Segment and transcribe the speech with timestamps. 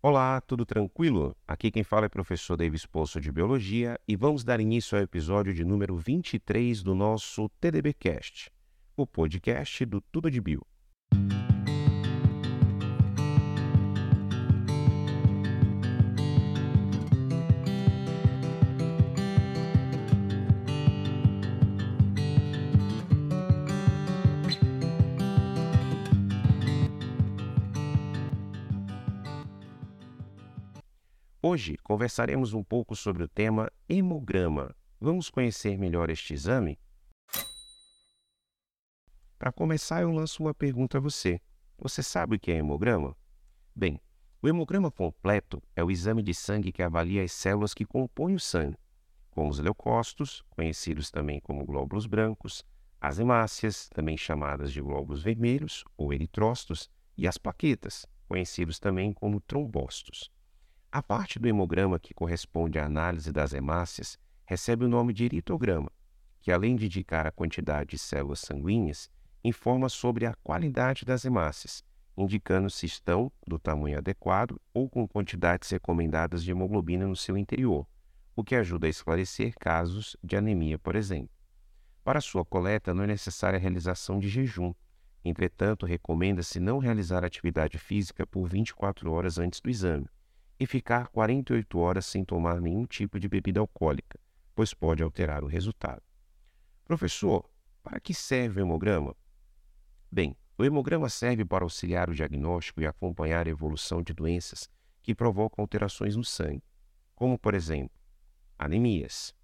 [0.00, 1.36] Olá, tudo tranquilo?
[1.44, 5.02] Aqui quem fala é o professor Davis Poço de Biologia e vamos dar início ao
[5.02, 8.48] episódio de número 23 do nosso TDBcast,
[8.96, 10.64] o podcast do Tudo de Bio.
[31.40, 34.74] Hoje conversaremos um pouco sobre o tema hemograma.
[35.00, 36.76] Vamos conhecer melhor este exame?
[39.38, 41.40] Para começar, eu lanço uma pergunta a você.
[41.78, 43.16] Você sabe o que é hemograma?
[43.72, 44.00] Bem,
[44.42, 48.40] o hemograma completo é o exame de sangue que avalia as células que compõem o
[48.40, 48.76] sangue,
[49.30, 52.64] como os leucócitos, conhecidos também como glóbulos brancos,
[53.00, 59.40] as hemácias, também chamadas de glóbulos vermelhos ou eritrócitos, e as plaquetas, conhecidos também como
[59.40, 60.32] trombócitos.
[60.90, 65.92] A parte do hemograma que corresponde à análise das hemácias recebe o nome de eritograma,
[66.40, 69.10] que além de indicar a quantidade de células sanguíneas,
[69.44, 71.84] informa sobre a qualidade das hemácias,
[72.16, 77.86] indicando se estão do tamanho adequado ou com quantidades recomendadas de hemoglobina no seu interior,
[78.34, 81.36] o que ajuda a esclarecer casos de anemia, por exemplo.
[82.02, 84.72] Para sua coleta não é necessária a realização de jejum,
[85.22, 90.08] entretanto, recomenda-se não realizar atividade física por 24 horas antes do exame
[90.58, 94.18] e ficar 48 horas sem tomar nenhum tipo de bebida alcoólica,
[94.54, 96.02] pois pode alterar o resultado.
[96.84, 97.48] Professor,
[97.82, 99.14] para que serve o hemograma?
[100.10, 104.68] Bem, o hemograma serve para auxiliar o diagnóstico e acompanhar a evolução de doenças
[105.00, 106.64] que provocam alterações no sangue,
[107.14, 107.96] como, por exemplo,
[108.58, 109.34] anemias,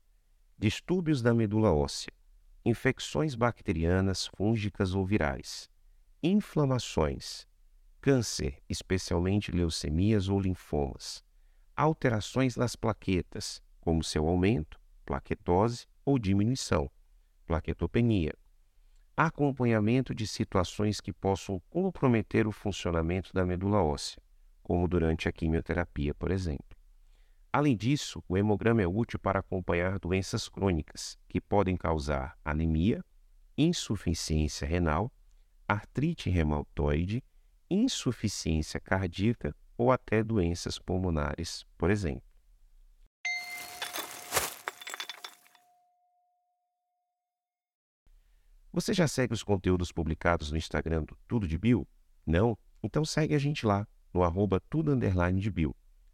[0.58, 2.12] distúrbios da medula óssea,
[2.64, 5.70] infecções bacterianas, fúngicas ou virais,
[6.22, 7.46] inflamações,
[8.04, 11.24] câncer, especialmente leucemias ou linfomas,
[11.74, 16.90] alterações nas plaquetas, como seu aumento, plaquetose ou diminuição,
[17.46, 18.34] plaquetopenia,
[19.16, 24.22] acompanhamento de situações que possam comprometer o funcionamento da medula óssea,
[24.62, 26.76] como durante a quimioterapia, por exemplo.
[27.50, 33.02] Além disso, o hemograma é útil para acompanhar doenças crônicas, que podem causar anemia,
[33.56, 35.10] insuficiência renal,
[35.66, 37.24] artrite reumatoide
[37.70, 42.22] insuficiência cardíaca ou até doenças pulmonares, por exemplo.
[48.72, 51.86] Você já segue os conteúdos publicados no Instagram do Tudo de Bio?
[52.26, 52.58] Não?
[52.82, 55.52] Então segue a gente lá, no arroba tudo underline de.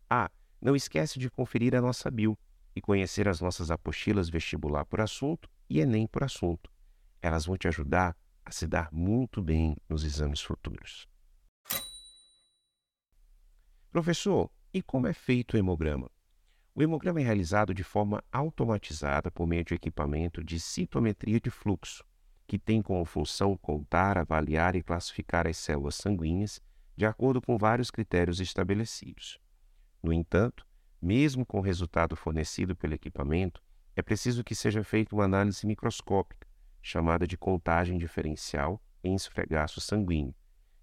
[0.08, 0.30] Ah,
[0.60, 2.38] não esquece de conferir a nossa bio
[2.76, 6.70] e conhecer as nossas apostilas vestibular por assunto e Enem por assunto.
[7.22, 11.09] Elas vão te ajudar a se dar muito bem nos exames futuros.
[13.90, 16.08] Professor, e como é feito o hemograma?
[16.76, 22.04] O hemograma é realizado de forma automatizada por meio de equipamento de citometria de fluxo,
[22.46, 26.62] que tem como função contar, avaliar e classificar as células sanguíneas
[26.96, 29.40] de acordo com vários critérios estabelecidos.
[30.00, 30.64] No entanto,
[31.02, 33.60] mesmo com o resultado fornecido pelo equipamento,
[33.96, 36.46] é preciso que seja feita uma análise microscópica,
[36.80, 40.34] chamada de contagem diferencial em esfregaço sanguíneo,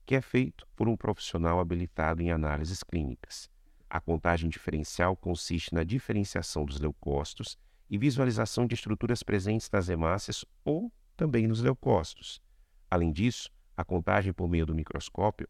[0.08, 3.50] que é feito por um profissional habilitado em análises clínicas.
[3.90, 7.58] A contagem diferencial consiste na diferenciação dos leucócitos
[7.90, 12.42] e visualização de estruturas presentes nas hemácias ou também nos leucócitos.
[12.90, 15.48] Além disso, a contagem por meio do microscópio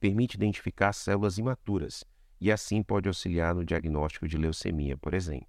[0.00, 2.04] permite identificar células imaturas
[2.40, 5.46] e assim pode auxiliar no diagnóstico de leucemia, por exemplo.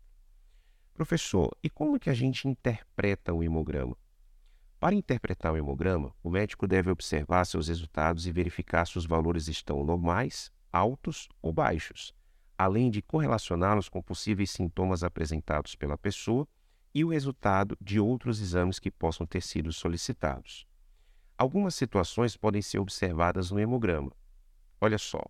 [0.93, 3.97] Professor, e como que a gente interpreta o hemograma?
[4.81, 9.47] Para interpretar o hemograma, o médico deve observar seus resultados e verificar se os valores
[9.47, 12.16] estão normais, altos ou baixos,
[12.58, 16.47] além de correlacioná-los com possíveis sintomas apresentados pela pessoa
[16.96, 20.66] e o resultado de outros exames que possam ter sido solicitados.
[21.38, 24.12] Algumas situações podem ser observadas no hemograma.
[24.81, 25.24] Olha só.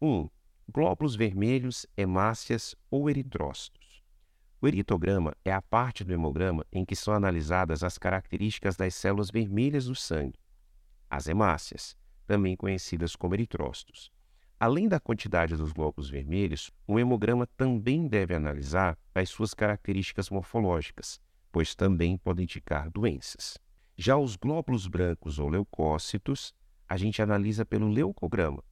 [0.00, 0.06] 1.
[0.08, 0.30] Um,
[0.70, 3.77] glóbulos vermelhos, hemácias ou eritrócitos.
[4.60, 9.30] O eritograma é a parte do hemograma em que são analisadas as características das células
[9.30, 10.38] vermelhas do sangue,
[11.08, 11.96] as hemácias,
[12.26, 14.10] também conhecidas como eritrócitos.
[14.58, 21.20] Além da quantidade dos glóbulos vermelhos, o hemograma também deve analisar as suas características morfológicas,
[21.52, 23.56] pois também podem indicar doenças.
[23.96, 26.52] Já os glóbulos brancos ou leucócitos,
[26.88, 28.64] a gente analisa pelo leucograma,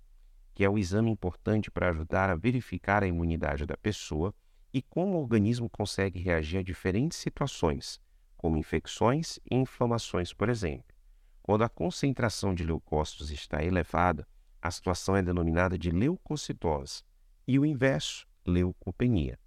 [0.52, 4.34] que é um exame importante para ajudar a verificar a imunidade da pessoa
[4.72, 8.00] e como o organismo consegue reagir a diferentes situações,
[8.36, 10.94] como infecções e inflamações, por exemplo.
[11.42, 14.26] Quando a concentração de leucócitos está elevada,
[14.60, 17.02] a situação é denominada de leucocitose
[17.46, 19.38] e o inverso, leucopenia.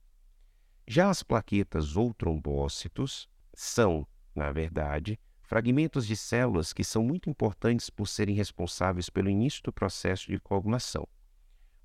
[0.88, 7.90] Já as plaquetas ou trombócitos são, na verdade, fragmentos de células que são muito importantes
[7.90, 11.08] por serem responsáveis pelo início do processo de coagulação.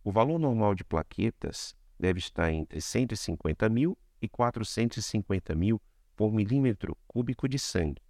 [0.02, 1.74] O valor normal de plaquetas
[2.04, 5.80] deve estar entre 150 mil e 450 mil
[6.14, 8.02] por milímetro cúbico de sangue.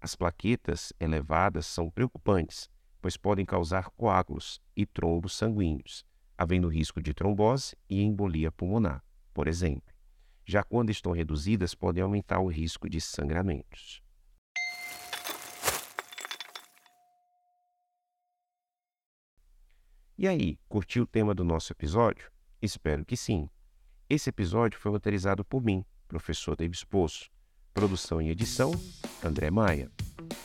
[0.00, 2.68] As plaquetas elevadas são preocupantes,
[3.00, 6.04] pois podem causar coágulos e trombos sanguíneos,
[6.36, 9.94] havendo risco de trombose e embolia pulmonar, por exemplo.
[10.44, 14.02] Já quando estão reduzidas, podem aumentar o risco de sangramentos.
[20.18, 22.28] E aí, curtiu o tema do nosso episódio?
[22.60, 23.48] Espero que sim.
[24.10, 27.30] Esse episódio foi roteirizado por mim, professor Davis Poço.
[27.72, 28.72] Produção e edição,
[29.22, 29.88] André Maia.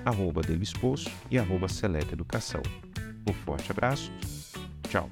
[0.05, 2.63] arroba Davis Poço e arroba Seleta Educação.
[3.29, 4.11] Um forte abraço,
[4.89, 5.09] tchau!